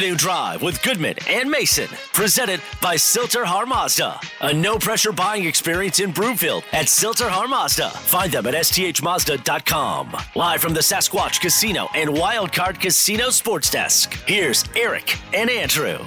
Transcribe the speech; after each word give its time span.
Afternoon 0.00 0.16
Drive 0.16 0.62
with 0.62 0.82
Goodman 0.82 1.14
and 1.28 1.50
Mason, 1.50 1.86
presented 2.14 2.62
by 2.80 2.96
Sill-TerHar 2.96 3.68
Mazda. 3.68 4.18
A 4.40 4.50
no 4.50 4.78
pressure 4.78 5.12
buying 5.12 5.44
experience 5.44 6.00
in 6.00 6.10
Broomfield 6.10 6.64
at 6.72 6.88
Sill-TerHar 6.88 7.50
Mazda. 7.50 7.90
Find 7.90 8.32
them 8.32 8.46
at 8.46 8.54
sthmazda.com. 8.54 10.16
Live 10.34 10.62
from 10.62 10.72
the 10.72 10.80
Sasquatch 10.80 11.42
Casino 11.42 11.88
and 11.94 12.08
Wildcard 12.08 12.80
Casino 12.80 13.28
Sports 13.28 13.68
Desk, 13.68 14.10
here's 14.26 14.64
Eric 14.74 15.18
and 15.34 15.50
Andrew. 15.50 15.98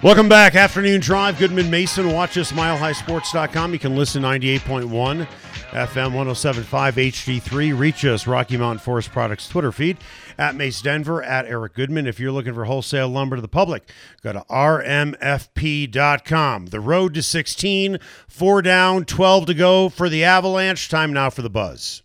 Welcome 0.00 0.28
back. 0.28 0.54
Afternoon 0.54 1.00
Drive. 1.00 1.36
Goodman 1.36 1.68
Mason. 1.68 2.12
Watch 2.12 2.38
us 2.38 2.52
milehighsports.com. 2.52 3.72
You 3.72 3.80
can 3.80 3.96
listen 3.96 4.22
98.1 4.22 5.26
FM 5.70 6.12
1075 6.12 6.96
HD3. 6.96 7.78
Reach 7.78 8.04
us, 8.04 8.26
Rocky 8.26 8.56
Mountain 8.56 8.80
Forest 8.80 9.12
Products 9.12 9.48
Twitter 9.48 9.70
feed 9.70 9.96
at 10.36 10.56
Mace 10.56 10.82
Denver, 10.82 11.22
at 11.22 11.46
Eric 11.46 11.74
Goodman. 11.74 12.06
If 12.08 12.18
you're 12.18 12.32
looking 12.32 12.54
for 12.54 12.64
wholesale 12.64 13.08
lumber 13.08 13.36
to 13.36 13.42
the 13.42 13.48
public, 13.48 13.88
go 14.22 14.32
to 14.32 14.44
rmfp.com. 14.50 15.86
The 16.66 16.80
road 16.80 17.14
to 17.14 17.22
16, 17.22 17.98
four 18.28 18.62
down, 18.62 19.04
12 19.04 19.46
to 19.46 19.54
go 19.54 19.88
for 19.88 20.08
the 20.08 20.24
Avalanche. 20.24 20.88
Time 20.88 21.12
now 21.12 21.30
for 21.30 21.42
the 21.42 21.50
buzz. 21.50 22.02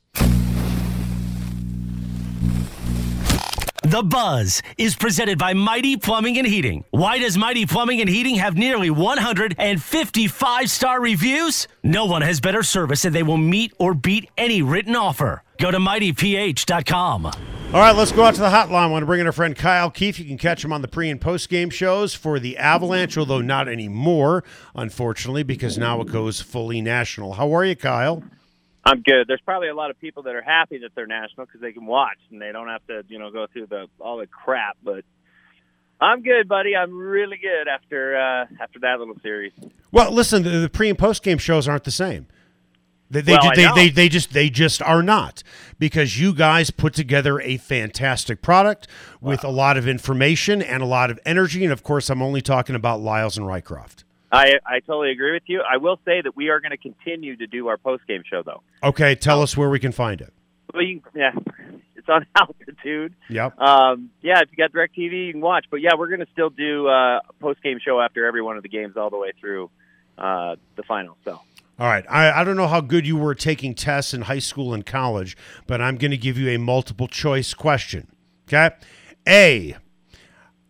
The 3.85 4.01
Buzz 4.01 4.63
is 4.79 4.95
presented 4.95 5.37
by 5.37 5.53
Mighty 5.53 5.95
Plumbing 5.95 6.39
and 6.39 6.47
Heating. 6.47 6.83
Why 6.89 7.19
does 7.19 7.37
Mighty 7.37 7.67
Plumbing 7.67 8.01
and 8.01 8.09
Heating 8.09 8.33
have 8.33 8.57
nearly 8.57 8.89
155 8.89 10.71
star 10.71 10.99
reviews? 10.99 11.67
No 11.83 12.05
one 12.05 12.23
has 12.23 12.39
better 12.39 12.63
service 12.63 13.05
and 13.05 13.13
they 13.13 13.21
will 13.21 13.37
meet 13.37 13.73
or 13.77 13.93
beat 13.93 14.27
any 14.39 14.63
written 14.63 14.95
offer. 14.95 15.43
Go 15.59 15.69
to 15.69 15.77
mightyph.com. 15.77 17.27
All 17.27 17.33
right, 17.73 17.95
let's 17.95 18.11
go 18.11 18.23
out 18.23 18.33
to 18.33 18.41
the 18.41 18.49
hotline. 18.49 18.71
I 18.71 18.87
want 18.87 19.03
to 19.03 19.05
bring 19.05 19.19
in 19.19 19.27
our 19.27 19.31
friend 19.31 19.55
Kyle 19.55 19.91
Keefe. 19.91 20.17
You 20.17 20.25
can 20.25 20.39
catch 20.39 20.65
him 20.65 20.73
on 20.73 20.81
the 20.81 20.87
pre 20.87 21.11
and 21.11 21.21
post 21.21 21.47
game 21.49 21.69
shows 21.69 22.15
for 22.15 22.39
the 22.39 22.57
Avalanche, 22.57 23.19
although 23.19 23.41
not 23.41 23.69
anymore, 23.69 24.43
unfortunately, 24.73 25.43
because 25.43 25.77
now 25.77 26.01
it 26.01 26.07
goes 26.07 26.41
fully 26.41 26.81
national. 26.81 27.33
How 27.33 27.53
are 27.55 27.63
you, 27.63 27.75
Kyle? 27.75 28.23
I'm 28.85 29.01
good. 29.01 29.27
There's 29.27 29.41
probably 29.41 29.69
a 29.69 29.75
lot 29.75 29.89
of 29.89 29.99
people 29.99 30.23
that 30.23 30.35
are 30.35 30.43
happy 30.43 30.77
that 30.79 30.91
they're 30.93 31.07
national 31.07 31.47
because 31.47 31.61
they 31.61 31.71
can 31.71 31.85
watch 31.85 32.19
and 32.29 32.39
they 32.39 32.51
don't 32.51 32.67
have 32.67 32.85
to, 32.87 33.03
you 33.07 33.17
know, 33.17 33.31
go 33.31 33.47
through 33.51 33.67
the 33.67 33.87
all 33.99 34.17
the 34.17 34.27
crap. 34.27 34.77
But 34.83 35.03
I'm 35.99 36.21
good, 36.21 36.47
buddy. 36.47 36.75
I'm 36.75 36.95
really 36.95 37.37
good 37.37 37.67
after 37.67 38.15
uh, 38.15 38.45
after 38.61 38.79
that 38.79 38.99
little 38.99 39.17
series. 39.23 39.53
Well, 39.91 40.11
listen, 40.11 40.43
the, 40.43 40.49
the 40.49 40.69
pre 40.69 40.89
and 40.89 40.99
post 40.99 41.23
game 41.23 41.39
shows 41.39 41.67
aren't 41.67 41.83
the 41.83 41.91
same. 41.91 42.27
They 43.09 43.21
they, 43.21 43.33
Well, 43.33 43.51
they, 43.55 43.67
they 43.73 43.89
they 43.89 44.09
just 44.09 44.33
they 44.33 44.49
just 44.49 44.81
are 44.81 45.01
not 45.01 45.41
because 45.79 46.19
you 46.19 46.33
guys 46.33 46.69
put 46.69 46.93
together 46.93 47.39
a 47.41 47.57
fantastic 47.57 48.41
product 48.41 48.87
with 49.21 49.43
a 49.43 49.49
lot 49.49 49.77
of 49.77 49.87
information 49.87 50.61
and 50.61 50.83
a 50.83 50.87
lot 50.87 51.09
of 51.09 51.19
energy, 51.25 51.63
and 51.63 51.73
of 51.73 51.83
course, 51.83 52.09
I'm 52.09 52.21
only 52.21 52.41
talking 52.41 52.75
about 52.75 53.01
Lyles 53.01 53.37
and 53.37 53.47
Rycroft. 53.47 54.03
I 54.35 54.53
I 54.65 54.79
totally 54.81 55.11
agree 55.11 55.33
with 55.33 55.43
you. 55.47 55.61
I 55.61 55.77
will 55.77 55.99
say 56.05 56.21
that 56.21 56.35
we 56.35 56.49
are 56.49 56.59
going 56.59 56.71
to 56.71 56.77
continue 56.77 57.35
to 57.37 57.47
do 57.47 57.67
our 57.67 57.77
post 57.77 58.05
game 58.07 58.23
show 58.29 58.43
though. 58.43 58.61
Okay, 58.83 59.15
tell 59.15 59.41
us 59.41 59.55
where 59.55 59.69
we 59.69 59.79
can 59.79 59.91
find 59.91 60.21
it. 60.21 60.33
Well, 60.73 60.83
you, 60.83 61.01
yeah, 61.15 61.31
it's 61.95 62.09
on 62.09 62.25
altitude. 62.35 63.15
Yep. 63.29 63.59
Um, 63.59 64.09
yeah, 64.21 64.41
if 64.41 64.49
you 64.51 64.57
got 64.57 64.71
Directv, 64.71 65.27
you 65.27 65.31
can 65.31 65.41
watch. 65.41 65.65
But 65.69 65.81
yeah, 65.81 65.91
we're 65.97 66.09
going 66.09 66.19
to 66.19 66.31
still 66.33 66.49
do 66.49 66.87
uh, 66.87 67.19
a 67.27 67.33
post 67.39 67.63
game 67.63 67.79
show 67.83 67.99
after 67.99 68.25
every 68.25 68.41
one 68.41 68.57
of 68.57 68.63
the 68.63 68.69
games 68.69 68.97
all 68.97 69.09
the 69.09 69.17
way 69.17 69.31
through 69.39 69.69
uh, 70.17 70.55
the 70.75 70.83
final. 70.83 71.17
So. 71.23 71.39
All 71.77 71.87
right. 71.87 72.05
I, 72.09 72.41
I 72.41 72.43
don't 72.45 72.55
know 72.55 72.67
how 72.67 72.79
good 72.79 73.05
you 73.05 73.17
were 73.17 73.35
taking 73.35 73.75
tests 73.75 74.13
in 74.13 74.21
high 74.21 74.39
school 74.39 74.73
and 74.73 74.85
college, 74.85 75.35
but 75.67 75.81
I'm 75.81 75.97
going 75.97 76.11
to 76.11 76.17
give 76.17 76.37
you 76.37 76.49
a 76.49 76.57
multiple 76.57 77.07
choice 77.07 77.53
question. 77.53 78.07
Okay. 78.47 78.75
A. 79.27 79.75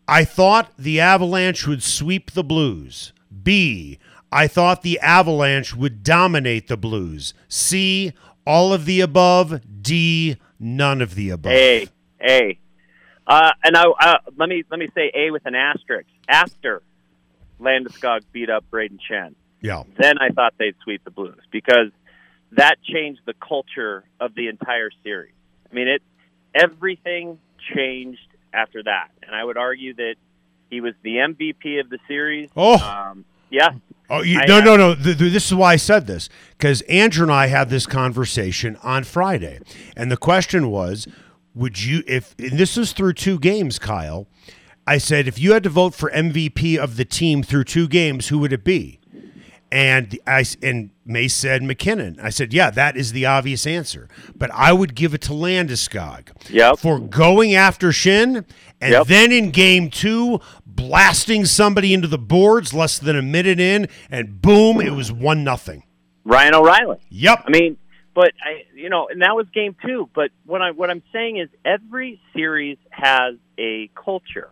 I 0.08 0.24
thought 0.24 0.72
the 0.78 1.00
Avalanche 1.00 1.68
would 1.68 1.84
sweep 1.84 2.32
the 2.32 2.44
Blues. 2.44 3.12
B. 3.44 4.00
I 4.32 4.48
thought 4.48 4.82
the 4.82 5.00
Avalanche 5.00 5.76
would 5.76 6.04
dominate 6.04 6.68
the 6.68 6.78
Blues. 6.78 7.34
C. 7.48 8.14
All 8.46 8.74
of 8.74 8.86
the 8.86 9.02
above. 9.02 9.62
D. 9.82 10.38
None 10.60 11.02
of 11.02 11.16
the 11.16 11.30
above. 11.30 11.52
A, 11.54 11.88
A. 12.22 12.58
Uh, 13.28 13.52
and 13.64 13.76
I, 13.76 13.84
uh, 13.86 14.18
let 14.38 14.50
me 14.50 14.64
let 14.70 14.80
me 14.80 14.88
say 14.96 15.12
A 15.16 15.32
with 15.32 15.46
an 15.46 15.56
asterisk. 15.56 16.08
After 16.28 16.82
Landeskog 17.60 18.22
beat 18.32 18.50
up 18.50 18.66
Brayden 18.72 19.00
Schenn, 19.10 19.36
Yeah. 19.62 19.84
then 19.98 20.18
I 20.20 20.30
thought 20.30 20.54
they'd 20.58 20.76
sweep 20.84 21.04
the 21.04 21.12
Blues 21.12 21.40
because 21.52 21.92
that 22.52 22.76
changed 22.84 23.22
the 23.26 23.34
culture 23.34 24.04
of 24.20 24.36
the 24.36 24.48
entire 24.48 24.90
series. 25.04 25.34
I 25.72 25.74
mean, 25.74 25.88
it 25.88 26.02
everything 26.54 27.40
changed 27.76 28.28
after 28.54 28.84
that, 28.84 29.10
and 29.24 29.36
I 29.36 29.44
would 29.44 29.58
argue 29.58 29.94
that 29.96 30.16
he 30.70 30.82
was 30.82 30.94
the 31.04 31.18
MVP 31.18 31.80
of 31.80 31.90
the 31.90 32.00
series. 32.08 32.50
Oh. 32.56 32.78
um, 32.78 33.26
yeah, 33.50 33.70
Oh, 34.10 34.22
you, 34.22 34.40
no, 34.48 34.60
no, 34.60 34.78
no. 34.78 34.96
Th- 34.96 35.18
th- 35.18 35.34
this 35.34 35.48
is 35.48 35.56
why 35.56 35.74
I 35.74 35.76
said 35.78 36.06
this 36.06 36.30
because 36.58 36.82
Andrew 36.82 37.24
and 37.24 37.32
I 37.32 37.48
had 37.48 37.70
this 37.70 37.88
conversation 37.88 38.78
on 38.84 39.04
Friday, 39.04 39.60
and 39.96 40.12
the 40.12 40.18
question 40.18 40.70
was, 40.70 41.08
would 41.56 41.84
you 41.84 42.04
if 42.06 42.36
and 42.38 42.60
this 42.60 42.78
was 42.78 42.94
through 42.94 43.14
two 43.14 43.40
games, 43.40 43.80
Kyle? 43.80 44.28
I 44.86 45.00
said 45.00 45.28
if 45.28 45.40
you 45.40 45.54
had 45.54 45.64
to 45.64 45.70
vote 45.70 45.96
for 45.96 46.12
MVP 46.12 46.78
of 46.78 46.98
the 46.98 47.06
team 47.06 47.42
through 47.42 47.64
two 47.64 47.88
games, 47.88 48.28
who 48.28 48.38
would 48.40 48.54
it 48.54 48.64
be? 48.64 49.00
And 49.72 50.18
I 50.28 50.46
and 50.62 50.92
May 51.06 51.28
said 51.28 51.64
MacKinnon. 51.64 52.18
I 52.22 52.30
said, 52.30 52.54
yeah, 52.54 52.70
that 52.72 52.96
is 52.96 53.12
the 53.12 53.26
obvious 53.26 53.66
answer, 53.68 54.08
but 54.36 54.50
I 54.54 54.72
would 54.72 54.96
give 54.96 55.14
it 55.14 55.22
to 55.24 55.32
Landeskog 55.32 56.28
Yep. 56.50 56.80
for 56.80 57.00
going 57.00 57.56
after 57.56 57.90
Schenn, 57.90 58.46
and 58.80 58.92
Yep. 58.92 59.08
then 59.08 59.32
in 59.32 59.52
game 59.52 59.90
two, 59.90 60.40
blasting 60.66 61.46
somebody 61.46 61.94
into 61.94 62.08
the 62.08 62.18
boards 62.18 62.74
less 62.74 63.00
than 63.00 63.16
a 63.18 63.22
minute 63.22 63.60
in, 63.60 63.88
and 64.12 64.42
boom, 64.42 64.80
it 64.80 64.92
was 64.92 65.12
one 65.12 65.44
nothing. 65.44 65.84
Ryan 66.24 66.56
O'Reilly. 66.56 66.98
Yep. 67.10 67.44
I 67.46 67.50
mean, 67.50 67.78
but 68.14 68.32
I, 68.44 68.64
you 68.76 68.90
know, 68.90 69.08
and 69.10 69.22
that 69.24 69.36
was 69.36 69.48
game 69.54 69.76
two. 69.86 70.10
But 70.14 70.32
what 70.46 70.62
I 70.62 70.72
what 70.72 70.90
I'm 70.90 71.04
saying 71.12 71.38
is 71.38 71.50
every 71.66 72.22
series 72.34 72.78
has 72.92 73.36
a 73.58 73.90
culture, 73.96 74.50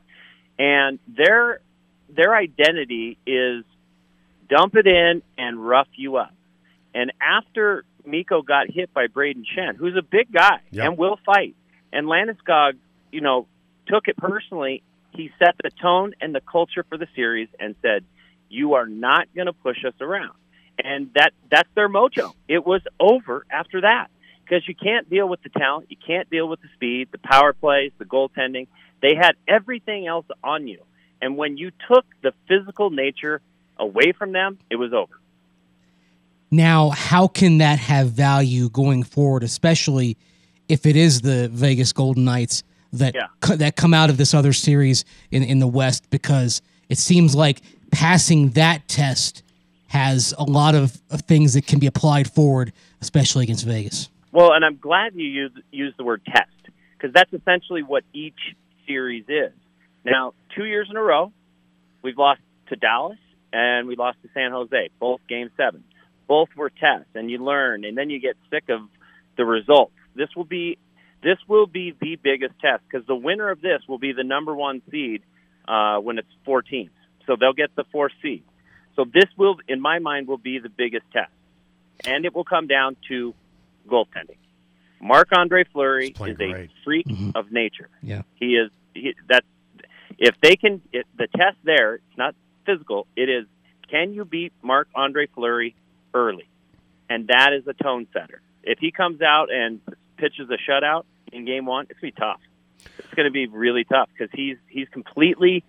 and 0.59 0.99
their 1.07 1.61
their 2.09 2.35
identity 2.35 3.17
is 3.25 3.63
dump 4.55 4.75
it 4.75 4.87
in 4.87 5.21
and 5.37 5.65
rough 5.67 5.87
you 5.95 6.17
up. 6.17 6.33
And 6.93 7.11
after 7.21 7.85
Mikko 8.05 8.41
got 8.43 8.69
hit 8.69 8.93
by 8.93 9.07
Brayden 9.07 9.43
Schenn, 9.55 9.75
who's 9.77 9.95
a 9.97 10.01
big 10.03 10.31
guy 10.31 10.59
Yep. 10.71 10.85
and 10.85 10.97
will 10.97 11.17
fight, 11.25 11.55
and 11.91 12.05
Landeskog, 12.07 12.73
you 13.11 13.21
know, 13.21 13.47
took 13.87 14.07
it 14.07 14.17
personally. 14.17 14.83
He 15.11 15.31
set 15.39 15.55
the 15.63 15.69
tone 15.81 16.13
and 16.21 16.33
the 16.35 16.41
culture 16.41 16.83
for 16.89 16.97
the 16.97 17.07
series 17.15 17.47
and 17.59 17.75
said, 17.81 18.03
"You 18.49 18.73
are 18.73 18.85
not 18.87 19.27
going 19.35 19.47
to 19.47 19.53
push 19.53 19.83
us 19.85 19.93
around." 20.01 20.33
and 20.83 21.11
that 21.13 21.33
that's 21.51 21.69
their 21.75 21.87
mojo. 21.87 22.33
It 22.47 22.65
was 22.65 22.81
over 22.99 23.45
after 23.51 23.81
that 23.81 24.07
because 24.43 24.67
you 24.67 24.73
can't 24.73 25.07
deal 25.07 25.29
with 25.29 25.39
the 25.43 25.49
talent, 25.49 25.85
you 25.91 25.97
can't 26.03 26.27
deal 26.31 26.47
with 26.49 26.61
the 26.61 26.67
speed, 26.73 27.09
the 27.11 27.19
power 27.19 27.53
plays, 27.53 27.91
the 27.99 28.05
goaltending. 28.05 28.65
They 28.99 29.13
had 29.13 29.33
everything 29.47 30.07
else 30.07 30.25
on 30.43 30.67
you, 30.67 30.81
and 31.21 31.37
when 31.37 31.57
you 31.57 31.69
took 31.87 32.05
the 32.23 32.33
physical 32.47 32.89
nature 32.89 33.39
away 33.77 34.11
from 34.11 34.31
them, 34.31 34.57
it 34.69 34.75
was 34.75 34.93
over. 34.93 35.19
Now, 36.51 36.89
how 36.89 37.27
can 37.27 37.57
that 37.57 37.79
have 37.79 38.09
value 38.09 38.69
going 38.69 39.03
forward, 39.03 39.43
especially 39.43 40.17
if 40.69 40.85
it 40.85 40.95
is 40.95 41.21
the 41.21 41.49
Vegas 41.49 41.91
Golden 41.93 42.25
Knights 42.25 42.63
that 42.93 43.15
Yeah. 43.15 43.27
co- 43.41 43.55
that 43.55 43.75
come 43.75 43.93
out 43.93 44.09
of 44.09 44.17
this 44.17 44.33
other 44.33 44.53
series 44.53 45.03
in 45.31 45.41
in 45.43 45.59
the 45.59 45.67
West? 45.67 46.09
Because 46.11 46.61
it 46.89 46.97
seems 46.99 47.35
like 47.35 47.61
passing 47.91 48.51
that 48.51 48.87
test 48.87 49.43
has 49.87 50.33
a 50.37 50.43
lot 50.43 50.75
of, 50.75 51.01
of 51.11 51.21
things 51.21 51.53
that 51.53 51.65
can 51.67 51.79
be 51.79 51.85
applied 51.87 52.31
forward, 52.31 52.71
especially 53.01 53.43
against 53.43 53.65
Vegas. 53.65 54.09
Well, 54.31 54.53
and 54.53 54.63
I'm 54.65 54.77
glad 54.77 55.13
you 55.15 55.25
use 55.27 55.51
use 55.71 55.93
the 55.97 56.03
word 56.03 56.21
test 56.25 56.49
because 56.97 57.13
that's 57.13 57.33
essentially 57.33 57.81
what 57.81 58.03
each 58.13 58.55
series 58.87 59.25
is. 59.27 59.51
Now, 60.05 60.33
two 60.55 60.65
years 60.65 60.87
in 60.89 60.97
a 60.97 61.01
row, 61.01 61.31
we've 62.03 62.17
lost 62.17 62.41
to 62.67 62.75
Dallas 62.75 63.17
and 63.53 63.87
we 63.87 63.95
lost 63.95 64.17
to 64.23 64.29
San 64.33 64.51
Jose, 64.51 64.89
both 64.99 65.21
game 65.29 65.49
seven. 65.55 65.83
Both 66.27 66.49
were 66.57 66.69
tests, 66.69 67.09
and 67.15 67.29
you 67.29 67.37
learn, 67.37 67.85
and 67.85 67.97
then 67.97 68.09
you 68.09 68.19
get 68.19 68.35
sick 68.49 68.69
of 68.69 68.81
the 69.37 69.45
results. 69.45 69.93
This 70.15 70.29
will 70.35 70.45
be 70.45 70.77
this 71.21 71.37
will 71.47 71.67
be 71.67 71.93
the 72.01 72.15
biggest 72.17 72.53
test 72.59 72.83
because 72.89 73.05
the 73.07 73.15
winner 73.15 73.49
of 73.49 73.61
this 73.61 73.81
will 73.87 73.99
be 73.99 74.11
the 74.11 74.23
number 74.25 74.53
one 74.53 74.81
seed 74.91 75.21
uh, 75.67 75.97
when 75.99 76.17
it's 76.17 76.27
four 76.43 76.61
teams. 76.61 76.91
So 77.25 77.37
they'll 77.39 77.53
get 77.53 77.73
the 77.75 77.85
fourth 77.91 78.11
seed. 78.21 78.43
So 78.97 79.05
this 79.05 79.25
will, 79.37 79.55
in 79.67 79.79
my 79.79 79.99
mind, 79.99 80.27
will 80.27 80.37
be 80.37 80.59
the 80.59 80.69
biggest 80.69 81.05
test, 81.13 81.31
and 82.05 82.25
it 82.25 82.35
will 82.35 82.43
come 82.43 82.67
down 82.67 82.95
to 83.09 83.33
goaltending. 83.87 84.37
Marc 85.01 85.29
Andre 85.35 85.63
Fleury 85.65 86.09
is 86.09 86.21
a 86.21 86.33
great. 86.33 86.69
freak 86.83 87.07
Mhm. 87.07 87.35
of 87.35 87.51
nature. 87.51 87.89
Yeah. 88.01 88.21
He 88.35 88.55
is. 88.55 88.71
He, 88.93 89.13
that's 89.27 89.45
if 90.17 90.35
they 90.41 90.55
can. 90.55 90.81
It, 90.93 91.05
the 91.17 91.27
test 91.27 91.57
there, 91.63 91.95
it's 91.95 92.17
not 92.17 92.35
physical. 92.65 93.07
It 93.15 93.29
is. 93.29 93.45
Can 93.89 94.13
you 94.13 94.25
beat 94.25 94.53
Marc 94.61 94.87
Andre 94.95 95.27
Fleury 95.27 95.75
early? 96.13 96.47
And 97.09 97.27
that 97.27 97.51
is 97.53 97.67
a 97.67 97.73
tone 97.73 98.07
setter. 98.13 98.41
If 98.63 98.79
he 98.79 98.91
comes 98.91 99.21
out 99.21 99.51
and 99.51 99.81
pitches 100.17 100.49
a 100.49 100.57
shutout 100.69 101.03
in 101.31 101.45
game 101.45 101.65
one, 101.65 101.87
it's 101.89 101.99
gonna 101.99 102.11
be 102.13 102.19
tough. 102.19 102.39
It's 102.97 103.13
gonna 103.15 103.31
be 103.31 103.47
really 103.47 103.83
tough 103.83 104.09
because 104.11 104.29
he's 104.33 104.57
he's 104.67 104.87
completely 104.89 105.63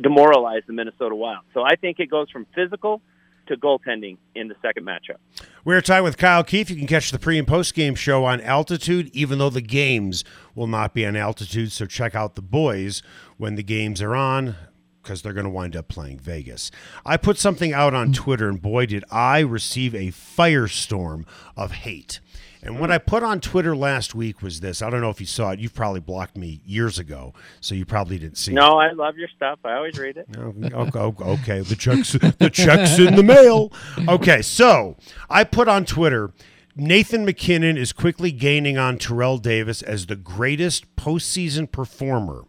demoralized 0.00 0.66
the 0.66 0.72
Minnesota 0.72 1.14
Wild. 1.14 1.44
So 1.54 1.62
I 1.62 1.76
think 1.76 2.00
it 2.00 2.10
goes 2.10 2.30
from 2.30 2.46
physical 2.54 3.00
to 3.46 3.56
goaltending 3.56 4.16
in 4.34 4.48
the 4.48 4.54
second 4.62 4.86
matchup. 4.86 5.16
We're 5.64 5.80
talking 5.80 6.04
with 6.04 6.16
Kyle 6.16 6.44
Keefe. 6.44 6.70
You 6.70 6.76
can 6.76 6.86
catch 6.86 7.10
the 7.10 7.18
pre 7.18 7.38
and 7.38 7.46
post 7.46 7.74
game 7.74 7.94
show 7.94 8.24
on 8.24 8.40
altitude, 8.40 9.10
even 9.12 9.38
though 9.38 9.50
the 9.50 9.60
games 9.60 10.24
will 10.54 10.66
not 10.66 10.94
be 10.94 11.06
on 11.06 11.16
altitude. 11.16 11.72
So 11.72 11.86
check 11.86 12.14
out 12.14 12.34
the 12.34 12.42
boys 12.42 13.02
when 13.36 13.54
the 13.56 13.62
games 13.62 14.00
are 14.00 14.14
on 14.14 14.56
because 15.04 15.22
they're 15.22 15.32
going 15.32 15.44
to 15.44 15.50
wind 15.50 15.76
up 15.76 15.86
playing 15.86 16.18
Vegas. 16.18 16.70
I 17.06 17.16
put 17.16 17.38
something 17.38 17.72
out 17.72 17.94
on 17.94 18.12
Twitter, 18.12 18.48
and 18.48 18.60
boy, 18.60 18.86
did 18.86 19.04
I 19.10 19.40
receive 19.40 19.94
a 19.94 20.08
firestorm 20.08 21.24
of 21.56 21.70
hate. 21.72 22.20
And 22.62 22.80
what 22.80 22.90
I 22.90 22.96
put 22.96 23.22
on 23.22 23.40
Twitter 23.40 23.76
last 23.76 24.14
week 24.14 24.40
was 24.40 24.60
this. 24.60 24.80
I 24.80 24.88
don't 24.88 25.02
know 25.02 25.10
if 25.10 25.20
you 25.20 25.26
saw 25.26 25.50
it. 25.50 25.60
You've 25.60 25.74
probably 25.74 26.00
blocked 26.00 26.34
me 26.34 26.62
years 26.64 26.98
ago, 26.98 27.34
so 27.60 27.74
you 27.74 27.84
probably 27.84 28.18
didn't 28.18 28.38
see 28.38 28.52
it. 28.52 28.54
No, 28.54 28.78
I 28.78 28.92
love 28.92 29.18
your 29.18 29.28
stuff. 29.28 29.58
I 29.64 29.74
always 29.74 29.98
read 29.98 30.16
it. 30.16 30.26
Oh, 30.38 30.54
oh, 30.72 30.86
okay, 30.94 31.24
okay, 31.24 31.60
the 31.60 31.76
checks, 31.76 32.12
the 32.12 32.50
checks 32.50 32.98
in 32.98 33.16
the 33.16 33.22
mail. 33.22 33.70
Okay, 34.08 34.40
so 34.40 34.96
I 35.28 35.44
put 35.44 35.68
on 35.68 35.84
Twitter. 35.84 36.32
Nathan 36.74 37.26
MacKinnon 37.26 37.76
is 37.76 37.92
quickly 37.92 38.32
gaining 38.32 38.78
on 38.78 38.96
Terrell 38.96 39.36
Davis 39.36 39.82
as 39.82 40.06
the 40.06 40.16
greatest 40.16 40.96
postseason 40.96 41.70
performer 41.70 42.44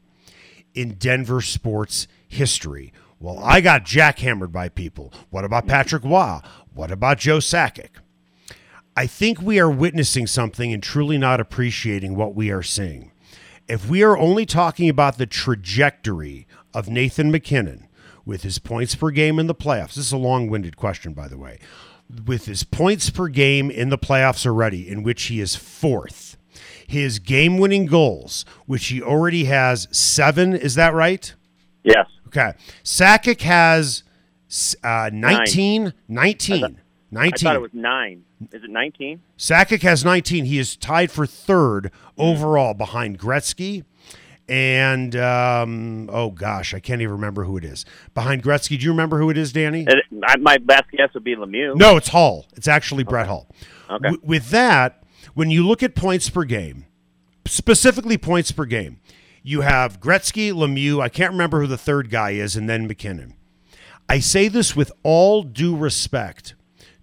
in 0.73 0.95
Denver 0.95 1.41
sports 1.41 2.07
history. 2.35 2.93
Well, 3.19 3.39
I 3.39 3.61
got 3.61 3.85
jackhammered 3.85 4.51
by 4.51 4.69
people. 4.69 5.13
What 5.29 5.45
about 5.45 5.67
Patrick 5.67 6.03
Roy? 6.03 6.39
What 6.73 6.91
about 6.91 7.17
Joe 7.17 7.39
Sakic? 7.39 7.89
I 8.95 9.07
think 9.07 9.41
we 9.41 9.59
are 9.59 9.69
witnessing 9.69 10.27
something 10.27 10.71
and 10.71 10.81
truly 10.81 11.17
not 11.17 11.41
appreciating 11.41 12.15
what 12.15 12.35
we 12.35 12.49
are 12.51 12.63
seeing. 12.63 13.11
If 13.67 13.89
we 13.89 14.03
are 14.03 14.17
only 14.17 14.45
talking 14.45 14.89
about 14.89 15.17
the 15.17 15.25
trajectory 15.25 16.47
of 16.73 16.87
Nathan 16.87 17.31
MacKinnon 17.31 17.87
with 18.25 18.43
his 18.43 18.59
points 18.59 18.95
per 18.95 19.11
game 19.11 19.39
in 19.39 19.47
the 19.47 19.55
playoffs, 19.55 19.95
this 19.95 20.05
is 20.05 20.11
a 20.11 20.17
long 20.17 20.49
winded 20.49 20.77
question, 20.77 21.13
by 21.13 21.27
the 21.27 21.37
way, 21.37 21.59
with 22.25 22.45
his 22.45 22.63
points 22.63 23.09
per 23.09 23.27
game 23.27 23.71
in 23.71 23.89
the 23.89 23.97
playoffs 23.97 24.45
already, 24.45 24.87
in 24.87 25.03
which 25.03 25.23
he 25.23 25.41
is 25.41 25.55
fourth, 25.55 26.37
his 26.87 27.19
game 27.19 27.57
winning 27.57 27.85
goals, 27.85 28.45
which 28.65 28.87
he 28.87 29.01
already 29.01 29.45
has 29.45 29.87
seven, 29.91 30.53
is 30.53 30.75
that 30.75 30.93
right? 30.93 31.33
Yes. 31.83 32.07
Okay. 32.35 32.57
Sakic 32.83 33.41
has 33.41 34.03
uh, 34.83 35.09
19, 35.13 35.83
Nine. 35.83 35.93
19. 36.07 36.63
I 36.63 36.69
19. 37.11 37.31
thought 37.37 37.55
it 37.55 37.61
was 37.61 37.73
nine. 37.73 38.23
Is 38.51 38.63
it 38.63 38.69
19? 38.69 39.21
Sakic 39.37 39.81
has 39.83 40.03
19. 40.03 40.45
He 40.45 40.59
is 40.59 40.75
tied 40.75 41.11
for 41.11 41.25
third 41.25 41.91
overall 42.17 42.73
behind 42.73 43.17
Gretzky 43.19 43.85
and, 44.47 45.15
um, 45.15 46.09
oh 46.11 46.29
gosh, 46.29 46.73
I 46.73 46.79
can't 46.79 47.01
even 47.01 47.13
remember 47.13 47.45
who 47.45 47.57
it 47.57 47.63
is. 47.65 47.85
Behind 48.13 48.43
Gretzky, 48.43 48.77
do 48.77 48.85
you 48.85 48.91
remember 48.91 49.17
who 49.17 49.29
it 49.29 49.37
is, 49.37 49.51
Danny? 49.51 49.85
It, 49.87 50.05
my 50.39 50.57
best 50.59 50.91
guess 50.91 51.09
would 51.15 51.23
be 51.23 51.35
Lemieux. 51.35 51.75
No, 51.75 51.97
it's 51.97 52.09
Hull. 52.09 52.45
It's 52.55 52.67
actually 52.67 53.03
Brett 53.03 53.27
Hull. 53.27 53.47
Okay. 53.89 54.03
W- 54.03 54.21
with 54.23 54.49
that, 54.51 55.03
when 55.33 55.49
you 55.49 55.65
look 55.65 55.81
at 55.81 55.95
points 55.95 56.29
per 56.29 56.43
game, 56.43 56.85
specifically 57.45 58.17
points 58.17 58.51
per 58.51 58.65
game, 58.65 58.99
you 59.47 59.61
have 59.61 59.99
Gretzky, 59.99 60.51
Lemieux. 60.51 60.99
I 60.99 61.07
can't 61.07 61.31
remember 61.31 61.61
who 61.61 61.67
the 61.67 61.77
third 61.77 62.09
guy 62.09 62.31
is, 62.31 62.55
and 62.55 62.67
then 62.67 62.87
MacKinnon. 62.87 63.35
I 64.09 64.17
say 64.17 64.47
this 64.47 64.75
with 64.75 64.91
all 65.03 65.43
due 65.43 65.75
respect 65.75 66.55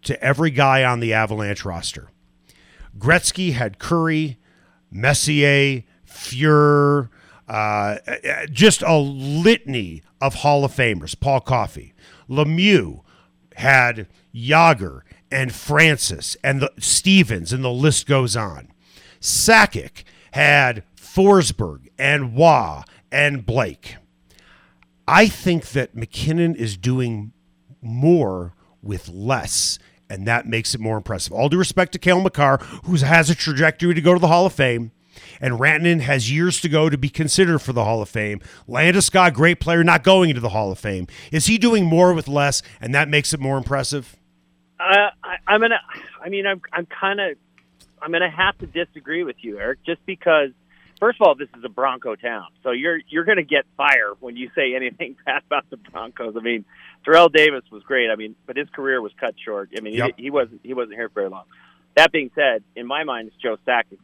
to 0.02 0.20
every 0.20 0.50
guy 0.50 0.82
on 0.82 0.98
the 0.98 1.12
Avalanche 1.12 1.64
roster. 1.64 2.08
Gretzky 2.98 3.52
had 3.52 3.78
Kurri, 3.78 4.38
Messier, 4.90 5.84
Fuhr, 6.04 7.10
uh, 7.48 7.98
just 8.50 8.82
a 8.82 8.98
litany 8.98 10.02
of 10.20 10.34
Hall 10.34 10.64
of 10.64 10.72
Famers. 10.72 11.18
Paul 11.18 11.40
Coffey, 11.40 11.94
Lemieux 12.28 13.02
had 13.54 14.08
Jagr 14.34 15.02
and 15.30 15.54
Francis 15.54 16.36
and 16.42 16.60
the 16.60 16.72
Stevens, 16.80 17.52
and 17.52 17.62
the 17.62 17.70
list 17.70 18.08
goes 18.08 18.36
on. 18.36 18.66
Sakic 19.20 20.02
had 20.32 20.82
Forsberg 21.14 21.88
and 21.98 22.36
Roy 22.36 22.82
and 23.10 23.44
Blake. 23.44 23.96
I 25.06 25.26
think 25.26 25.70
that 25.70 25.94
MacKinnon 25.94 26.54
is 26.54 26.76
doing 26.76 27.32
more 27.82 28.54
with 28.82 29.08
less, 29.08 29.78
and 30.08 30.26
that 30.26 30.46
makes 30.46 30.74
it 30.74 30.80
more 30.80 30.96
impressive. 30.96 31.32
All 31.32 31.48
due 31.48 31.58
respect 31.58 31.92
to 31.92 31.98
Cale 31.98 32.20
Makar, 32.20 32.58
who 32.84 32.96
has 32.96 33.28
a 33.28 33.34
trajectory 33.34 33.94
to 33.94 34.00
go 34.00 34.14
to 34.14 34.20
the 34.20 34.28
Hall 34.28 34.46
of 34.46 34.52
Fame, 34.52 34.92
and 35.40 35.54
Rantanen 35.54 36.00
has 36.00 36.32
years 36.32 36.60
to 36.62 36.68
go 36.68 36.88
to 36.88 36.96
be 36.96 37.08
considered 37.08 37.58
for 37.58 37.72
the 37.72 37.84
Hall 37.84 38.00
of 38.00 38.08
Fame. 38.08 38.40
Landeskog, 38.68 39.34
great 39.34 39.60
player, 39.60 39.84
not 39.84 40.04
going 40.04 40.30
into 40.30 40.40
the 40.40 40.50
Hall 40.50 40.72
of 40.72 40.78
Fame. 40.78 41.06
Is 41.30 41.46
he 41.46 41.58
doing 41.58 41.84
more 41.84 42.14
with 42.14 42.28
less, 42.28 42.62
and 42.80 42.94
that 42.94 43.08
makes 43.08 43.34
it 43.34 43.40
more 43.40 43.58
impressive? 43.58 44.16
Uh, 44.80 45.10
I, 45.22 45.36
I'm 45.46 45.60
gonna. 45.60 45.80
I 46.24 46.28
mean, 46.28 46.46
I'm. 46.46 46.62
I'm 46.72 46.86
kind 46.86 47.20
of. 47.20 47.36
I'm 48.00 48.10
gonna 48.10 48.30
have 48.30 48.56
to 48.58 48.66
disagree 48.66 49.24
with 49.24 49.36
you, 49.40 49.58
Eric, 49.58 49.80
just 49.84 50.04
because. 50.06 50.50
First 51.02 51.20
of 51.20 51.26
all, 51.26 51.34
this 51.34 51.48
is 51.58 51.64
a 51.64 51.68
Bronco 51.68 52.14
town, 52.14 52.46
so 52.62 52.70
you're 52.70 53.00
you're 53.08 53.24
gonna 53.24 53.42
get 53.42 53.64
fire 53.76 54.12
when 54.20 54.36
you 54.36 54.52
say 54.54 54.76
anything 54.76 55.16
bad 55.26 55.42
about 55.44 55.68
the 55.68 55.76
Broncos. 55.76 56.36
I 56.38 56.40
mean, 56.40 56.64
Terrell 57.04 57.28
Davis 57.28 57.64
was 57.72 57.82
great. 57.82 58.08
I 58.08 58.14
mean, 58.14 58.36
but 58.46 58.56
his 58.56 58.68
career 58.68 59.02
was 59.02 59.10
cut 59.18 59.34
short. 59.44 59.70
I 59.76 59.80
mean, 59.80 59.94
Yep. 59.94 60.10
he, 60.16 60.22
he 60.24 60.30
wasn't 60.30 60.60
he 60.62 60.74
wasn't 60.74 60.94
here 60.94 61.08
very 61.12 61.28
long. 61.28 61.42
That 61.96 62.12
being 62.12 62.30
said, 62.36 62.62
in 62.76 62.86
my 62.86 63.02
mind, 63.02 63.26
it's 63.26 63.36
Joe 63.42 63.56
Sakic. 63.66 63.98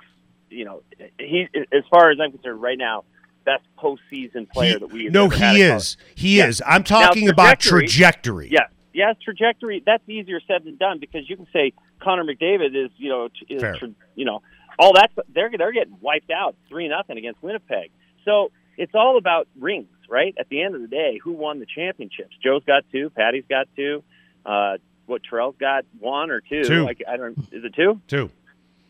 You 0.51 0.65
know, 0.65 0.83
he 1.21 1.47
as 1.73 1.85
far 1.89 2.11
as 2.11 2.19
I'm 2.21 2.33
concerned, 2.33 2.61
right 2.61 2.77
now, 2.77 3.05
best 3.45 3.63
postseason 3.79 4.51
player 4.51 4.73
He- 4.73 4.79
that 4.81 4.91
we 4.93 5.09
no, 5.09 5.27
ever 5.27 5.37
had 5.37 5.55
he 5.55 5.63
is. 5.63 5.97
He 6.17 6.39
Yeah. 6.39 6.49
is. 6.49 6.61
I'm 6.67 6.83
talking 6.83 7.29
about 7.29 7.61
trajectory-. 7.61 8.49
Yeah, 8.51 8.67
yes, 8.93 9.15
trajectory. 9.25 9.85
That's 9.87 10.03
easier 10.09 10.41
said 10.49 10.65
than 10.65 10.75
done 10.79 10.99
because 10.99 11.31
you 11.31 11.37
can 11.37 11.47
say 11.53 11.75
Connor 12.01 12.25
McDavid 12.25 12.75
is, 12.75 12.91
you 12.97 13.09
know, 13.09 13.29
is, 13.49 13.61
Fair. 13.61 13.77
you 14.17 14.25
know, 14.25 14.43
all 14.79 14.93
that's 14.95 15.13
They're 15.33 15.51
they're 15.57 15.73
getting 15.73 15.97
wiped 16.01 16.31
out 16.31 16.57
three 16.69 16.89
nothing 16.89 17.19
against 17.19 17.43
Winnipeg. 17.43 17.91
So 18.25 18.51
it's 18.77 18.95
all 18.95 19.19
about 19.19 19.49
rings, 19.59 19.89
right? 20.09 20.35
At 20.39 20.49
the 20.49 20.63
end 20.63 20.75
of 20.75 20.81
the 20.81 20.89
day, 20.89 21.19
who 21.23 21.33
won 21.33 21.59
the 21.59 21.67
championships? 21.67 22.37
Joe's 22.43 22.65
got 22.65 22.85
two. 22.93 23.11
Patty's 23.11 23.45
got 23.49 23.69
two. 23.77 24.03
Uh, 24.47 24.79
what 25.07 25.23
Terrell's 25.29 25.57
got 25.59 25.85
one 25.99 26.31
or 26.31 26.41
two? 26.41 26.65
Two. 26.65 26.85
Like 26.85 27.03
I 27.09 27.17
don't. 27.17 27.39
Is 27.53 27.65
it 27.65 27.75
two? 27.75 28.01
Two. 28.07 28.31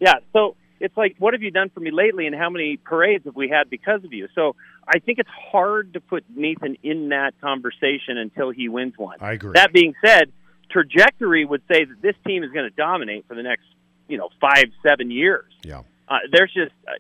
Yeah. 0.01 0.15
So 0.33 0.57
it's 0.81 0.97
like, 0.97 1.17
what 1.19 1.35
have 1.35 1.43
you 1.43 1.51
done 1.51 1.71
for 1.71 1.81
me 1.81 1.91
lately, 1.91 2.27
and 2.27 2.37
how 2.37 2.51
many 2.51 2.77
parades 2.77 3.25
have 3.25 3.35
we 3.35 3.49
had 3.49 3.69
because 3.71 4.05
of 4.05 4.13
you? 4.13 4.29
So 4.35 4.55
I 4.87 4.99
think 4.99 5.19
it's 5.19 5.31
hard 5.31 5.95
to 5.95 6.01
put 6.01 6.25
Nathan 6.35 6.77
in 6.83 7.09
that 7.09 7.35
conversation 7.41 8.17
until 8.17 8.51
he 8.51 8.69
wins 8.69 8.95
one. 8.97 9.19
I 9.21 9.33
agree. 9.33 9.53
That 9.55 9.73
being 9.73 9.95
said, 10.05 10.33
trajectory 10.71 11.45
would 11.45 11.63
say 11.71 11.85
that 11.85 12.01
this 12.01 12.15
team 12.27 12.45
is 12.45 12.51
going 12.53 12.69
to 12.69 12.77
dominate 12.77 13.27
for 13.27 13.35
the 13.35 13.43
next, 13.43 13.65
you 14.09 14.19
know, 14.19 14.29
five, 14.41 14.67
seven 14.83 15.11
years. 15.11 15.53
Yeah. 15.63 15.83
Uh, 16.09 16.19
there's 16.33 16.53
just, 16.53 16.73
uh, 16.87 16.93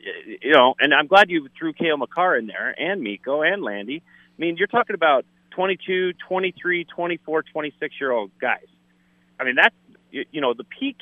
you 0.42 0.52
know, 0.52 0.74
and 0.78 0.92
I'm 0.92 1.06
glad 1.06 1.30
you 1.30 1.48
threw 1.58 1.72
Cale 1.72 1.96
Makar 1.96 2.36
in 2.36 2.46
there 2.46 2.74
and 2.78 3.02
Mikko 3.02 3.42
and 3.42 3.62
Landy. 3.62 4.02
I 4.06 4.40
mean, 4.40 4.56
you're 4.56 4.66
talking 4.66 4.94
about 4.94 5.24
22, 5.52 6.12
23, 6.28 6.84
24, 6.84 7.42
26 7.42 7.94
year 8.00 8.12
old 8.12 8.30
guys. 8.38 8.66
I 9.40 9.44
mean, 9.44 9.54
that's, 9.54 9.74
you, 10.10 10.40
know, 10.40 10.52
the 10.52 10.64
peak 10.64 10.96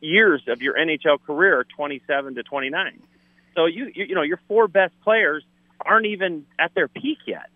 years 0.00 0.42
of 0.46 0.62
your 0.62 0.74
NHL 0.74 1.20
career 1.26 1.58
are 1.58 1.64
27 1.64 2.36
to 2.36 2.42
29. 2.42 3.02
So 3.54 3.66
you, 3.66 3.90
you, 3.94 4.04
you 4.10 4.14
know, 4.14 4.22
your 4.22 4.40
four 4.46 4.68
best 4.68 4.94
players 5.02 5.42
aren't 5.84 6.06
even 6.06 6.46
at 6.58 6.74
their 6.74 6.88
peak 6.88 7.18
yet. 7.26 7.50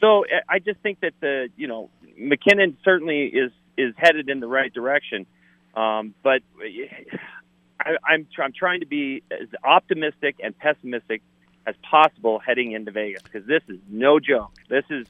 So 0.00 0.24
uh, 0.24 0.40
I 0.48 0.60
just 0.60 0.80
think 0.80 1.00
that 1.00 1.14
the, 1.20 1.48
you 1.56 1.66
know, 1.66 1.90
MacKinnon 2.16 2.76
certainly 2.84 3.26
is 3.26 3.50
is 3.76 3.94
headed 3.96 4.28
in 4.28 4.40
the 4.40 4.46
right 4.46 4.72
direction, 4.72 5.26
um, 5.74 6.14
but 6.22 6.42
I, 7.80 7.96
I'm 8.06 8.26
tr- 8.32 8.42
I'm 8.42 8.52
trying 8.52 8.80
to 8.80 8.86
be 8.86 9.22
as 9.30 9.48
optimistic 9.64 10.36
and 10.42 10.56
pessimistic 10.56 11.22
as 11.66 11.74
possible 11.88 12.38
heading 12.38 12.72
into 12.72 12.90
Vegas 12.90 13.22
because 13.22 13.46
this 13.46 13.62
is 13.68 13.78
no 13.88 14.20
joke. 14.20 14.52
This 14.68 14.84
is 14.90 15.06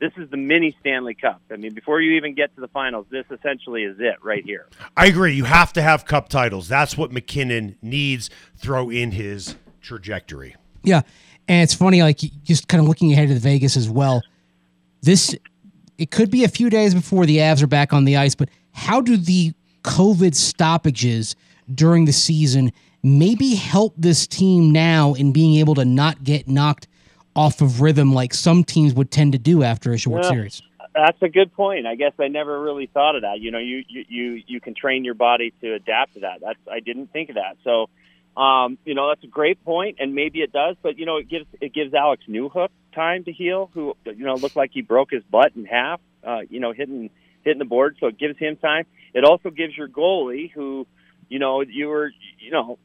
this 0.00 0.12
is 0.16 0.28
the 0.30 0.36
mini 0.36 0.76
Stanley 0.80 1.14
Cup. 1.14 1.40
I 1.50 1.56
mean, 1.56 1.72
before 1.72 2.00
you 2.00 2.12
even 2.12 2.34
get 2.34 2.54
to 2.56 2.60
the 2.60 2.68
finals, 2.68 3.06
this 3.10 3.24
essentially 3.30 3.84
is 3.84 3.96
it 3.98 4.16
right 4.22 4.44
here. 4.44 4.66
I 4.96 5.06
agree. 5.06 5.34
You 5.34 5.44
have 5.44 5.72
to 5.74 5.82
have 5.82 6.04
cup 6.04 6.28
titles. 6.28 6.68
That's 6.68 6.96
what 6.96 7.12
MacKinnon 7.12 7.76
needs. 7.80 8.30
Throw 8.56 8.90
in 8.90 9.12
his 9.12 9.56
trajectory. 9.80 10.56
Yeah, 10.82 11.02
and 11.48 11.62
it's 11.62 11.74
funny, 11.74 12.02
like 12.02 12.18
just 12.18 12.68
kind 12.68 12.80
of 12.80 12.88
looking 12.88 13.12
ahead 13.12 13.28
to 13.28 13.34
the 13.34 13.40
Vegas 13.40 13.76
as 13.76 13.88
well. 13.88 14.22
This 15.02 15.34
it 15.98 16.10
could 16.10 16.30
be 16.30 16.44
a 16.44 16.48
few 16.48 16.70
days 16.70 16.94
before 16.94 17.26
the 17.26 17.38
Avs 17.38 17.62
are 17.62 17.68
back 17.68 17.92
on 17.92 18.04
the 18.04 18.16
ice, 18.16 18.34
but 18.34 18.48
how 18.72 19.00
do 19.00 19.16
the 19.16 19.52
COVID 19.82 20.34
stoppages 20.34 21.36
during 21.72 22.04
the 22.04 22.12
season 22.12 22.72
maybe 23.02 23.54
help 23.54 23.94
this 23.98 24.26
team 24.26 24.72
now 24.72 25.12
in 25.14 25.32
being 25.32 25.56
able 25.56 25.74
to 25.74 25.84
not 25.84 26.24
get 26.24 26.48
knocked 26.48 26.88
off 27.36 27.60
of 27.60 27.80
rhythm 27.80 28.14
like 28.14 28.32
some 28.32 28.64
teams 28.64 28.94
would 28.94 29.10
tend 29.10 29.32
to 29.32 29.38
do 29.38 29.62
after 29.62 29.92
a 29.92 29.98
short 29.98 30.24
Yeah. 30.24 30.30
series? 30.30 30.62
That's 30.94 31.20
a 31.22 31.28
good 31.28 31.52
point. 31.52 31.86
I 31.86 31.96
guess 31.96 32.12
I 32.20 32.28
never 32.28 32.60
really 32.60 32.86
thought 32.86 33.16
of 33.16 33.22
that. 33.22 33.40
You 33.40 33.50
know, 33.50 33.58
you 33.58 33.84
you 33.88 34.04
you, 34.08 34.42
you 34.46 34.60
can 34.60 34.74
train 34.74 35.04
your 35.04 35.14
body 35.14 35.52
to 35.60 35.74
adapt 35.74 36.14
to 36.14 36.20
that. 36.20 36.40
That's 36.40 36.58
I 36.70 36.80
didn't 36.80 37.12
think 37.12 37.30
of 37.30 37.34
that. 37.34 37.56
So 37.64 37.88
Um, 38.36 38.78
you 38.84 38.94
know, 38.94 39.08
that's 39.08 39.22
a 39.22 39.28
great 39.28 39.64
point, 39.64 39.98
and 40.00 40.14
maybe 40.14 40.40
it 40.40 40.50
does, 40.52 40.76
but 40.82 40.98
you 40.98 41.06
know, 41.06 41.18
it 41.18 41.28
gives 41.28 41.46
it 41.60 41.72
gives 41.72 41.94
Alex 41.94 42.24
Newhook 42.28 42.70
time 42.92 43.22
to 43.24 43.32
heal, 43.32 43.70
who 43.74 43.96
you 44.04 44.24
know 44.24 44.34
looked 44.36 44.56
like 44.56 44.70
he 44.72 44.82
broke 44.82 45.10
his 45.10 45.22
butt 45.24 45.52
in 45.54 45.64
half. 45.66 46.00
Uh, 46.24 46.40
you 46.48 46.58
know, 46.58 46.72
hitting 46.72 47.10
hitting 47.44 47.58
the 47.60 47.64
board, 47.64 47.96
so 48.00 48.06
it 48.08 48.18
gives 48.18 48.38
him 48.38 48.56
time. 48.56 48.86
It 49.12 49.24
also 49.24 49.50
gives 49.50 49.76
your 49.76 49.88
goalie, 49.88 50.50
who 50.50 50.86
you 51.28 51.38
know 51.38 51.62
you 51.62 51.88
were, 51.88 52.10
you 52.38 52.50
know, 52.50 52.78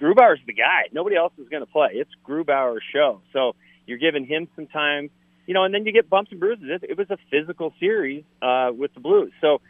Grubauer's 0.00 0.40
the 0.46 0.52
guy. 0.52 0.88
Nobody 0.92 1.16
else 1.16 1.32
is 1.38 1.48
going 1.48 1.64
to 1.64 1.70
play. 1.70 1.90
It's 1.94 2.10
Grubauer's 2.26 2.82
show, 2.92 3.22
so 3.32 3.54
you're 3.86 3.98
giving 3.98 4.26
him 4.26 4.48
some 4.56 4.66
time. 4.66 5.10
You 5.46 5.54
know, 5.54 5.64
and 5.64 5.74
then 5.74 5.84
you 5.84 5.92
get 5.92 6.08
bumps 6.08 6.30
and 6.30 6.38
bruises. 6.38 6.66
It, 6.70 6.90
it 6.90 6.96
was 6.96 7.10
a 7.10 7.18
physical 7.30 7.74
series 7.80 8.24
uh, 8.40 8.70
with 8.72 8.94
the 8.94 9.00
Blues, 9.00 9.32
so 9.40 9.60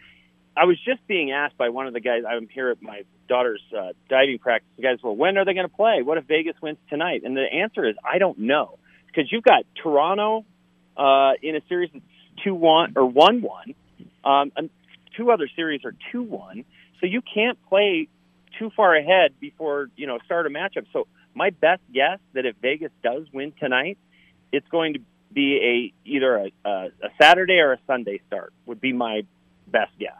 I 0.57 0.67
was 0.67 0.77
just 0.85 1.07
being 1.07 1.33
asked 1.33 1.57
by 1.57 1.71
one 1.71 1.87
of 1.87 1.95
the 1.95 2.01
guys. 2.01 2.23
I'm 2.29 2.49
here 2.49 2.71
at 2.71 2.83
my 2.83 3.03
daughter's 3.29 3.63
uh, 3.77 3.93
diving 4.09 4.39
practice. 4.39 4.69
The 4.77 4.83
guys, 4.83 4.99
well, 5.03 5.17
when 5.17 5.39
are 5.39 5.45
they 5.45 5.55
going 5.55 5.69
to 5.69 5.75
play? 5.75 6.03
What 6.03 6.19
if 6.19 6.25
Vegas 6.25 6.57
wins 6.61 6.79
tonight? 6.91 7.23
And 7.25 7.37
the 7.37 7.45
answer 7.45 7.89
is, 7.89 7.97
I 8.05 8.19
don't 8.19 8.39
know, 8.39 8.79
because 9.07 9.33
you've 9.33 9.45
got 9.45 9.65
Toronto 9.83 10.45
uh, 10.97 11.33
in 11.43 11.57
a 11.57 11.61
series 11.69 11.91
that's 11.93 12.05
two 12.45 12.55
one 12.55 12.93
or 12.97 13.07
one 13.07 13.41
one. 13.41 13.75
Um, 14.25 14.53
and 14.57 14.71
two 15.17 15.31
other 15.31 15.49
series 15.57 15.85
are 15.85 15.95
two 16.13 16.23
one, 16.23 16.65
so 17.03 17.07
you 17.07 17.21
can't 17.21 17.59
play 17.69 18.09
too 18.59 18.71
far 18.75 18.97
ahead 18.97 19.33
before 19.41 19.89
you 19.97 20.07
know 20.07 20.19
start 20.25 20.47
a 20.47 20.51
matchup. 20.51 20.87
So 20.95 21.07
my 21.35 21.51
best 21.51 21.83
guess 21.93 22.19
that 22.33 22.47
if 22.47 22.57
Vegas 22.63 22.93
does 23.03 23.27
win 23.35 23.53
tonight, 23.61 23.99
it's 24.51 24.69
going 24.69 24.95
to 24.95 25.01
be 25.35 25.93
a 26.07 26.09
either 26.09 26.37
a, 26.37 26.51
a, 26.65 26.71
a 27.03 27.09
Saturday 27.21 27.59
or 27.59 27.73
a 27.73 27.79
Sunday 27.87 28.21
start 28.27 28.55
would 28.65 28.81
be 28.81 28.95
my 28.95 29.23
best 29.67 29.93
guess 29.99 30.13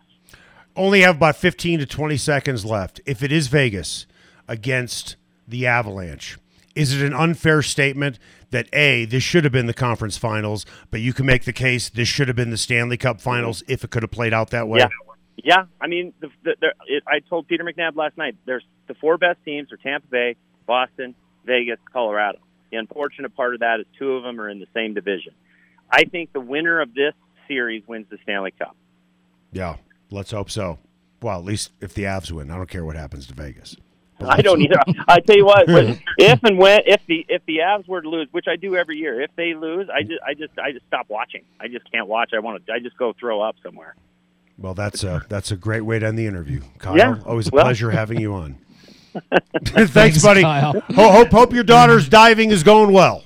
only 0.77 1.01
have 1.01 1.17
about 1.17 1.37
15 1.37 1.81
to 1.81 1.87
20 1.87 2.17
seconds 2.17 2.65
left. 2.65 3.01
If 3.07 3.23
it 3.23 3.33
is 3.33 3.49
Vegas 3.49 4.07
against 4.49 5.17
the 5.47 5.67
Avalanche, 5.67 6.39
is 6.75 6.95
it 6.95 7.05
an 7.07 7.13
unfair 7.13 7.63
statement 7.63 8.19
that 8.51 8.69
A, 8.73 9.05
this 9.05 9.23
should 9.23 9.45
have 9.45 9.53
been 9.53 9.67
the 9.67 9.75
conference 9.75 10.17
finals, 10.17 10.65
but 10.91 11.01
you 11.01 11.13
can 11.13 11.27
make 11.27 11.45
the 11.45 11.53
case 11.53 11.89
this 11.89 12.09
should 12.09 12.29
have 12.29 12.37
been 12.37 12.51
the 12.51 12.57
Stanley 12.57 12.97
Cup 12.97 13.21
finals 13.21 13.63
if 13.69 13.85
it 13.85 13.91
could 13.91 14.03
have 14.03 14.11
played 14.11 14.33
out 14.33 14.51
that 14.51 14.69
way? 14.69 14.81
Yeah. 14.81 14.89
Yeah, 15.37 15.65
I 15.81 15.87
mean, 15.87 16.13
the, 16.21 16.29
the, 16.45 16.57
the, 16.61 16.75
it, 16.87 17.03
I 17.07 17.21
told 17.21 17.49
Peter 17.49 17.65
McNab 17.65 17.97
last 17.97 18.17
night. 18.17 18.37
There's 18.45 18.65
the 18.87 18.95
four 18.95 19.19
best 19.19 19.39
teams 19.45 19.73
are 19.73 19.77
Tampa 19.77 20.07
Bay, 20.09 20.37
Boston, 20.67 21.15
Vegas, 21.45 21.79
Colorado. 21.93 22.39
The 22.71 22.77
unfortunate 22.77 23.35
part 23.35 23.55
of 23.55 23.61
that 23.61 23.81
is 23.81 23.87
two 23.99 24.13
of 24.13 24.23
them 24.23 24.41
are 24.41 24.49
in 24.49 24.61
the 24.61 24.67
same 24.75 24.95
division. 24.95 25.33
I 25.91 26.05
think 26.05 26.33
the 26.33 26.41
winner 26.41 26.81
of 26.81 26.95
this 26.95 27.15
series 27.49 27.83
wins 27.87 28.07
the 28.11 28.19
Stanley 28.23 28.53
Cup. 28.53 28.77
Yeah, 29.53 29.77
Let's 30.13 30.31
hope 30.31 30.51
so. 30.51 30.79
Well, 31.23 31.39
at 31.39 31.45
least 31.45 31.73
if 31.81 31.95
the 31.95 32.03
Avs 32.03 32.31
win, 32.31 32.51
I 32.51 32.57
don't 32.57 32.69
care 32.69 32.85
what 32.85 32.97
happens 32.97 33.27
to 33.29 33.35
Vegas. 33.35 33.77
I 34.21 34.43
don't 34.43 34.61
either. 34.61 34.77
I 35.09 35.19
tell 35.21 35.37
you 35.37 35.47
what, 35.47 35.65
if 36.19 36.45
and 36.45 36.59
when 36.59 36.81
if 36.87 37.01
the 37.07 37.25
if 37.29 37.45
the 37.47 37.59
Avs 37.59 37.89
were 37.89 38.03
to 38.03 38.09
lose, 38.09 38.29
which 38.31 38.45
I 38.47 38.57
do 38.57 38.77
every 38.77 38.99
year, 38.99 39.21
if 39.21 39.31
they 39.37 39.55
lose, 39.55 39.89
I 39.93 40.03
just 40.03 40.23
I 40.25 40.35
just 40.35 40.59
I 40.59 40.73
just 40.73 40.87
stop 40.87 41.07
watching. 41.09 41.43
I 41.59 41.67
just 41.67 41.91
can't 41.91 42.07
watch. 42.07 42.31
I 42.35 42.39
want 42.39 42.65
to. 42.65 42.73
I 42.73 42.79
just 42.79 42.97
go 42.99 43.15
throw 43.19 43.41
up 43.41 43.57
somewhere. 43.65 43.97
Well, 44.63 44.75
that's 44.75 45.05
a 45.05 45.23
that's 45.29 45.51
a 45.51 45.57
great 45.57 45.83
way 45.83 45.99
to 45.99 46.07
end 46.07 46.19
the 46.19 46.27
interview, 46.27 46.63
Kyle. 46.79 46.97
Yeah. 46.97 47.19
Always 47.27 47.49
a 47.49 47.51
Well. 47.53 47.65
pleasure 47.65 47.91
having 47.91 48.21
you 48.21 48.33
on. 48.35 48.59
Thanks, 49.65 50.23
buddy. 50.23 50.43
Ho- 50.43 50.81
hope 50.95 51.29
hope 51.29 51.53
your 51.53 51.65
daughter's 51.65 52.09
diving 52.09 52.51
is 52.51 52.63
going 52.63 52.93
well. 52.93 53.25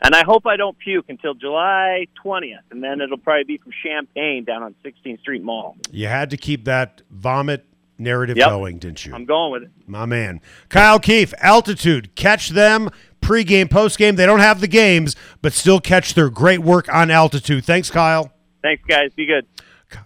And 0.00 0.14
I 0.14 0.22
hope 0.24 0.46
I 0.46 0.56
don't 0.56 0.78
puke 0.78 1.06
until 1.08 1.34
July 1.34 2.06
20th, 2.24 2.54
and 2.70 2.82
then 2.82 3.00
it'll 3.00 3.18
probably 3.18 3.42
be 3.44 3.58
from 3.58 3.72
Champagne 3.84 4.44
down 4.44 4.62
on 4.62 4.74
16th 4.84 5.18
Street 5.20 5.42
Mall. 5.42 5.76
You 5.90 6.06
had 6.06 6.30
to 6.30 6.36
keep 6.36 6.64
that 6.66 7.02
vomit 7.10 7.64
narrative 7.98 8.36
Yep. 8.36 8.48
going, 8.48 8.78
didn't 8.78 9.04
you? 9.04 9.12
I'm 9.12 9.24
going 9.24 9.50
with 9.50 9.62
it. 9.64 9.70
My 9.88 10.06
man. 10.06 10.40
Kyle 10.68 11.00
Keefe, 11.00 11.34
altitude. 11.38 12.14
Catch 12.14 12.50
them 12.50 12.90
pregame, 13.20 13.64
postgame. 13.68 14.14
They 14.14 14.24
don't 14.26 14.38
have 14.38 14.60
the 14.60 14.68
games, 14.68 15.16
but 15.42 15.52
still 15.52 15.80
catch 15.80 16.14
their 16.14 16.30
great 16.30 16.60
work 16.60 16.88
on 16.94 17.10
altitude. 17.10 17.64
Thanks, 17.64 17.90
Kyle. 17.90 18.30
Thanks, 18.62 18.84
guys. 18.88 19.10
Be 19.16 19.26
good. 19.26 19.46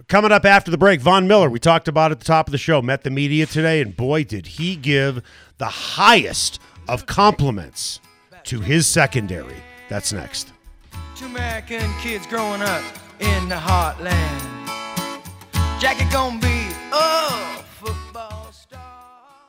Coming 0.09 0.33
up 0.33 0.45
after 0.45 0.71
the 0.71 0.79
break, 0.79 1.01
Von 1.01 1.27
Miller, 1.27 1.51
we 1.51 1.59
talked 1.59 1.89
about 1.89 2.13
at 2.13 2.19
the 2.21 2.25
top 2.25 2.47
of 2.47 2.53
the 2.53 2.59
show, 2.59 2.83
met 2.83 3.03
the 3.03 3.11
media 3.11 3.47
today, 3.47 3.81
and 3.81 3.97
boy, 3.97 4.25
did 4.25 4.47
he 4.47 4.77
give 4.77 5.23
the 5.59 5.67
highest 5.67 6.61
of 6.89 7.07
compliments 7.07 8.01
to 8.45 8.61
his 8.61 8.87
secondary. 8.87 9.57
That's 9.89 10.13
next. 10.13 10.53
Two 11.17 11.27
American 11.27 11.91
kids 12.01 12.27
growing 12.27 12.63
up 12.63 12.83
in 13.21 13.49
the 13.49 13.57
heartland. 13.57 14.49
Jackie 15.81 16.11
gonna 16.13 16.41
be, 16.41 16.69
oh, 16.93 17.65